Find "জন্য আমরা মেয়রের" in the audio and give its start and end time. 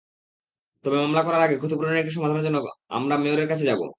2.47-3.49